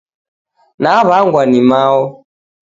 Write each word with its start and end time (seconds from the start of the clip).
Naw'angwa 0.81 1.41
ni 1.49 1.61
mao 1.69 2.05